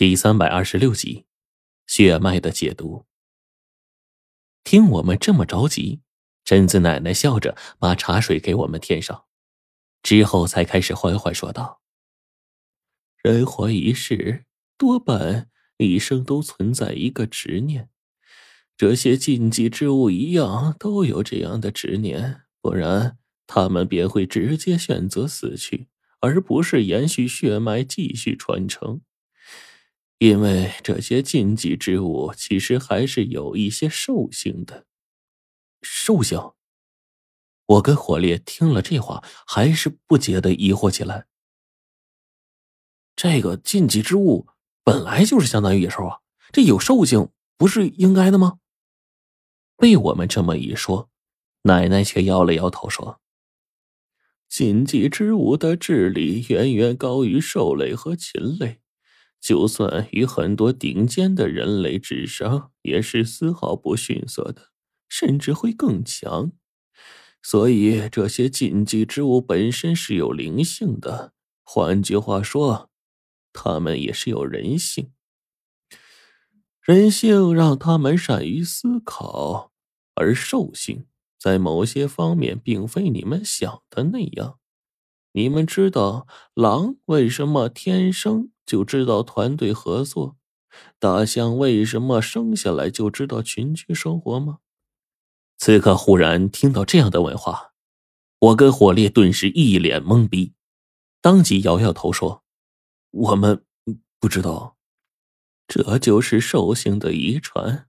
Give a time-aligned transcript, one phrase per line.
[0.00, 1.26] 第三百二十六集，
[1.86, 3.04] 血脉的解读。
[4.64, 6.00] 听我们这么着急，
[6.42, 9.26] 贞子奶奶笑着把茶水给我们添上，
[10.02, 11.82] 之后才开始缓缓说道
[13.22, 14.46] ：“人活一世，
[14.78, 17.90] 多半一生都存在一个执念，
[18.78, 25.88] 这些禁忌之物一样都有这样的执念，不然他们便会直接选择死去，
[26.20, 29.02] 而不是延续血脉继续传承。”
[30.20, 34.84] 因为这些禁忌之物其实还是有一些兽性的，
[35.80, 36.38] 兽性。
[37.64, 41.26] 我跟火烈听了这话，还是不解的疑惑起来。
[43.16, 44.48] 这个禁忌之物
[44.84, 46.18] 本来就是相当于野兽啊，
[46.52, 48.58] 这有兽性不是应该的吗？
[49.78, 51.08] 被我们这么一说，
[51.62, 53.22] 奶奶却摇了摇头说
[54.50, 58.82] ：“禁忌之物的智力远远高于兽类和禽类。”
[59.40, 64.68] 就算与很多顶尖的人类智商，也是丝毫不逊色的，
[65.08, 66.52] 甚至会更强。
[67.42, 71.32] 所以这些禁忌之物本身是有灵性的，
[71.64, 72.90] 换句话说，
[73.52, 75.10] 他们也是有人性。
[76.82, 79.72] 人性让他们善于思考，
[80.14, 81.06] 而兽性
[81.38, 84.59] 在某些方面并非你们想的那样。
[85.32, 88.50] 你们知道狼为什么天生？
[88.66, 90.36] 就知道团队合作，
[91.00, 94.58] 大象为什么生下来就知道群居生活吗？
[95.58, 97.72] 此刻忽然听到这样的问话，
[98.38, 100.54] 我跟火烈顿时一脸懵逼，
[101.20, 102.44] 当即摇摇头说
[103.10, 103.64] ：“我们
[104.20, 104.76] 不知道，
[105.66, 107.88] 这就是兽性的遗传。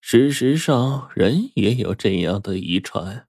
[0.00, 3.25] 事实上，人也有这样的遗传，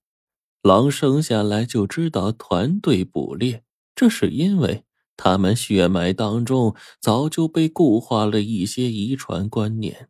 [0.62, 3.64] 狼生下来就知道团队捕猎，
[3.96, 4.84] 这是因为。”
[5.20, 10.10] 他们血脉当中早就被固化了一些遗传观念，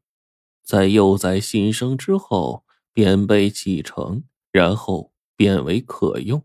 [0.65, 6.43] 在幼崽新生之后便被继承，然后变为可用。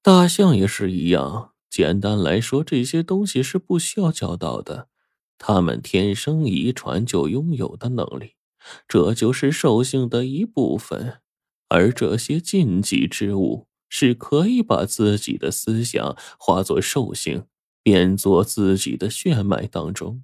[0.00, 1.50] 大象也是一样。
[1.68, 4.86] 简单来说，这些东西是不需要教导的，
[5.36, 8.34] 他们天生遗传就拥有的能力，
[8.86, 11.18] 这就是兽性的一部分。
[11.68, 13.66] 而这些禁忌之物。
[13.90, 17.46] 是可以把自己的思想化作兽性，
[17.82, 20.22] 变作自己的血脉当中。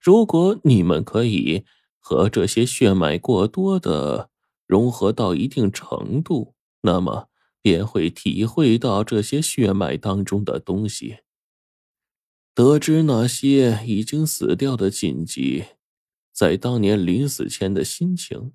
[0.00, 1.64] 如果你们可以
[1.98, 4.30] 和这些血脉过多的
[4.64, 7.28] 融合到一定程度，那么
[7.60, 11.16] 便会体会到这些血脉当中的东西，
[12.54, 15.64] 得知那些已经死掉的禁忌，
[16.32, 18.52] 在当年临死前的心情。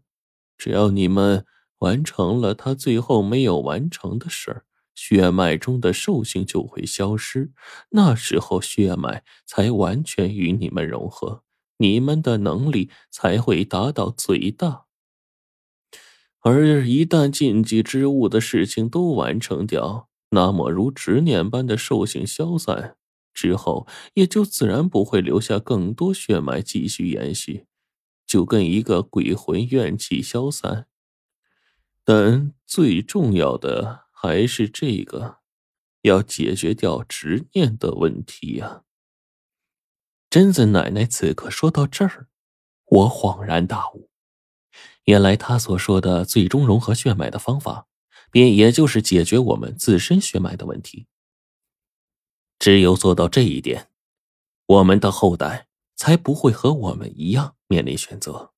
[0.57, 1.45] 只要你们。
[1.83, 7.51] 完成了他最后没有完成的事儿，血脉中的兽性就会消失，
[7.89, 11.43] 那时候血脉才完全与你们融合，
[11.77, 14.85] 你们的能力才会达到最大。
[16.39, 22.95] 而一旦禁忌之物的事情都完成掉，那么如执念般的兽性消散
[23.33, 27.65] 之后，也就自然不会留下更多血脉继续延续，
[28.25, 30.87] 就跟一个鬼魂怨气消散。
[32.03, 35.39] 但最重要的还是这个，
[36.01, 38.83] 要解决掉执念的问题呀。
[40.29, 42.27] 贞子奶奶此刻说到这儿，
[42.85, 44.09] 我恍然大悟，
[45.05, 47.87] 原来她所说的最终融合血脉的方法，
[48.31, 51.07] 便也就是解决我们自身血脉的问题。
[52.57, 53.89] 只有做到这一点，
[54.65, 58.52] 我们的后代才不会和我们一样面临选择。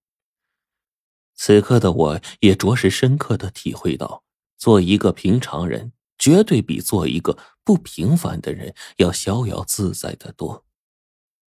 [1.35, 4.23] 此刻的我也着实深刻的体会到，
[4.57, 10.65] 做一个平常人，绝对比做一个不平凡的人要逍遥自在的多。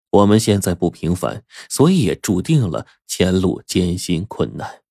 [0.10, 4.82] 我们现在不平凡，所以也注定了前路艰辛困难。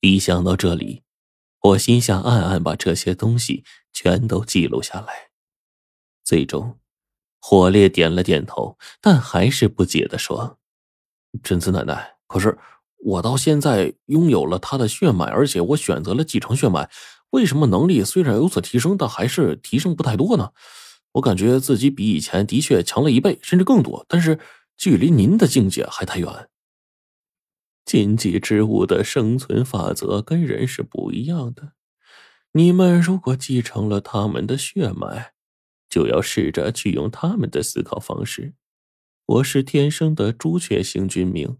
[0.00, 1.02] 一想到这里，
[1.60, 5.30] 我心下暗暗把这些东西全都记录下来。
[6.24, 6.78] 最终，
[7.40, 10.58] 火烈点了点头，但还是不解的说
[11.42, 12.58] ：“贞子奶奶，可是……”
[12.98, 16.90] 我到现在拥有了他的血脉，而且我选择了继承血脉。
[17.30, 20.50] 为什么能力虽然有所提升，但还是提升不太多呢？
[21.12, 24.38] 我感觉自己比以前的确强了一倍，甚至更多，但是
[24.76, 26.48] 距离您的境界还太远。
[27.84, 31.72] 禁忌之物的生存法则跟人是不一样的。
[32.52, 35.32] 你们如果继承了他们的血脉，
[35.88, 38.54] 就要试着去用他们的思考方式。
[39.26, 41.58] 我是天生的朱雀星君命。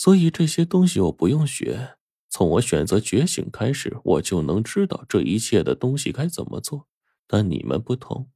[0.00, 1.96] 所以这些东西我不用学，
[2.30, 6.88] 从我选择觉醒开始，我就能知道这一切的东西该怎么做。
[7.26, 8.30] 但你们不同，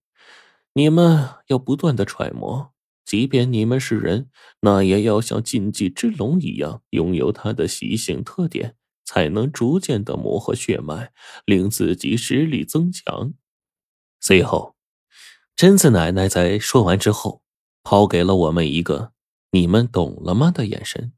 [0.75, 2.75] 你们要不断的揣摩，
[3.06, 4.28] 即便你们是人，
[4.61, 11.14] 那也要像禁忌之龙一样，拥有它的习性特点，才能逐渐的磨合血脉，
[11.46, 13.32] 令自己实力增强。
[14.20, 14.76] 随后，
[15.56, 17.40] 贞子奶奶在说完之后，
[17.82, 19.12] 抛给了我们一个
[19.52, 21.14] “你们懂了吗”的眼神。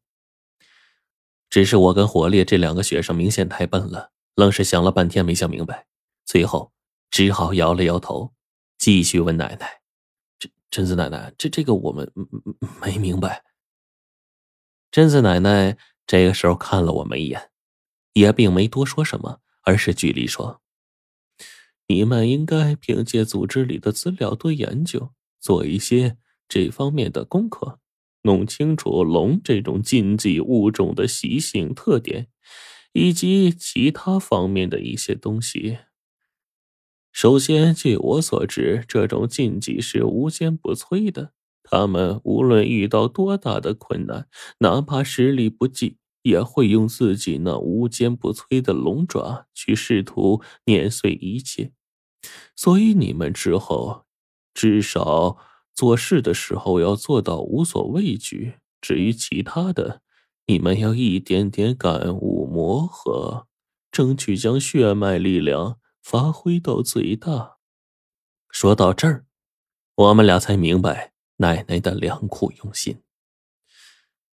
[1.48, 5.86] 只是我跟火烈这两个学生明显太笨了，愣是想了半天没想明白，
[6.24, 6.72] 最后
[7.10, 8.34] 只好摇了摇头，
[8.78, 9.80] 继续问奶奶。
[10.68, 12.12] 贞子奶奶，这这个我们
[12.82, 13.44] 没明白。
[14.90, 17.50] 贞子奶奶这个时候看了我们一眼，
[18.12, 20.60] 也并没多说什么，而是举例说
[21.86, 27.78] ：“你们应该凭借组织里的资料多研究，做一些这方面的功课，
[28.26, 32.26] 弄清楚龙这种禁忌物种的习性特点，
[32.92, 35.78] 以及其他方面的一些东西。”
[37.10, 41.32] 首先，据我所知，这种禁忌是无坚不摧的。
[41.62, 51.72] 他们无论遇到多大的困难，哪怕实力不济，也会用自己那无坚不摧的龙爪去试图碾碎一切。
[52.54, 54.04] 所以，你们之后
[54.52, 55.38] 至少
[55.76, 58.54] 做事的时候要做到无所畏惧。
[58.80, 60.02] 至于其他的，
[60.46, 63.46] 你们要一点点感悟、磨合，
[63.92, 65.78] 争取将血脉力量。
[66.06, 67.56] 发挥到最大。
[68.48, 69.26] 说到这儿，
[69.96, 73.02] 我们俩才明白奶奶的良苦用心。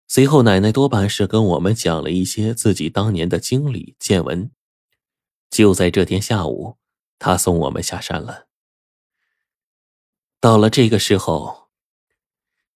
[0.06, 4.50] 随后，奶奶多半是跟我们讲了一些自己当年的经历见闻。
[5.49, 6.77] 就在这天下午，
[7.19, 8.49] 她送我们下山了。
[10.43, 11.69] 到了这个时候，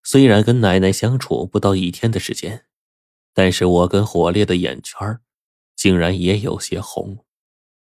[0.05, 2.65] 虽然跟奶奶相处不到一天的时间，
[3.35, 5.19] 但是我跟火烈的眼圈
[5.75, 7.25] 竟然也有些红。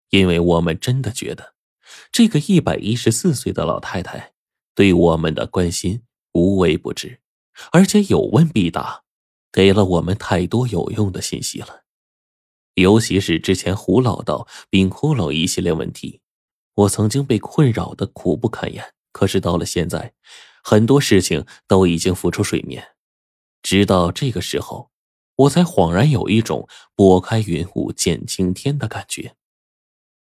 [0.09, 1.55] 因为我们真的觉得，
[2.11, 4.33] 这个一百一十四岁的老太太
[4.75, 6.03] 对我们的关心
[6.33, 7.21] 无微不至，
[7.71, 9.05] 而且有问必答，
[9.53, 11.85] 给了我们太多有用的信息了。
[12.75, 16.21] 尤其是之前胡老道、冰骷髅一系列问题，
[16.75, 18.95] 我曾经被困扰的苦不堪言。
[19.13, 20.15] 可是到了现在，
[20.63, 22.97] 很多事情都已经浮出水面。
[23.63, 24.91] 直到这个时候，
[25.37, 29.37] 我才恍然有一种拨开云雾见青天的感觉。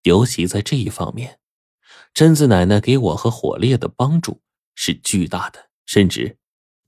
[0.02, 1.38] 尤其在这一方面，
[2.12, 4.42] 贞子奶奶给我和火烈的帮助
[4.75, 6.38] 是巨大的，甚至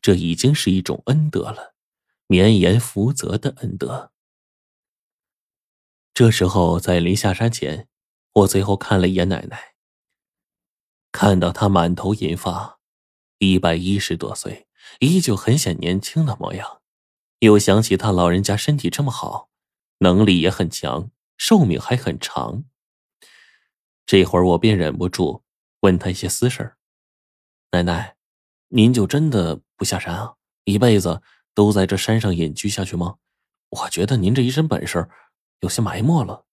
[0.02, 1.74] 这已经是一种恩德了，
[2.26, 4.12] 绵延福泽的恩德。
[6.12, 7.88] 这时候，在临下山前，
[8.32, 9.75] 我最后看了一眼奶奶，
[11.16, 12.78] 看到他满头银发，
[13.38, 14.68] 一百一十多岁，
[15.00, 16.82] 依旧很显年轻的模样，
[17.38, 19.48] 又想起他老人家身体这么好，
[20.00, 22.64] 能力也很强，寿命还很长。
[24.04, 25.42] 这会儿我便忍不住
[25.80, 26.76] 问他一些私事儿。
[27.70, 28.16] 奶奶，
[28.68, 30.34] 您就真的不下山啊？
[30.64, 31.22] 一辈子
[31.54, 33.16] 都在这山上隐居下去吗？
[33.70, 35.08] 我觉得您这一身本事
[35.60, 36.44] 有些埋没了。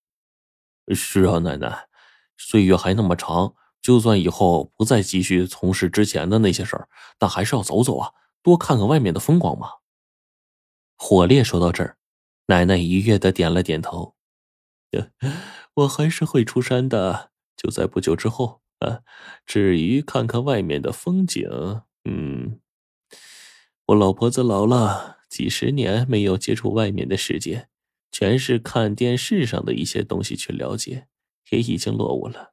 [0.96, 1.90] 是啊，奶奶，
[2.38, 6.90] 岁月还那么长，就算以后不再继续从事之前的那些事儿，
[7.20, 9.68] 但还是要走走啊，多看看外面的风光嘛。
[10.98, 11.98] 火烈说到这儿，
[12.48, 14.16] 奶奶愉悦的点了点头。
[15.76, 17.32] 我还是会出山的。
[17.58, 19.02] 就在不久之后啊，
[19.46, 21.48] 至于看看外面的风景，
[22.04, 22.60] 嗯，
[23.88, 27.68] 我老婆子老了，几十年没有接触外面的世界，
[28.12, 31.08] 全是看电视上的一些东西去了解，
[31.52, 32.53] 也已经落伍了。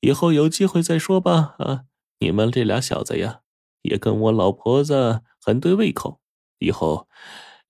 [0.00, 1.54] 以后有机会再说吧。
[1.58, 1.84] 啊，
[2.18, 3.42] 你们这俩小子呀，
[3.82, 6.20] 也跟我老婆子很对胃口。
[6.58, 7.06] 以后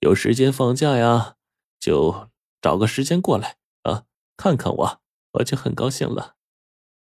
[0.00, 1.34] 有时间放假呀，
[1.78, 2.30] 就
[2.62, 4.04] 找个时间过来啊，
[4.36, 5.00] 看看我，
[5.32, 6.36] 我就很高兴了。